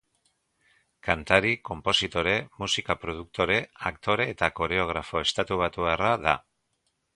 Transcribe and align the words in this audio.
Kantari, 1.07 1.51
konpositore, 1.69 2.33
musika-produktore, 2.63 3.59
aktore 3.93 4.27
eta 4.35 4.51
koreografo 4.61 5.25
estatubatuarra 5.29 6.13
da. 6.27 6.39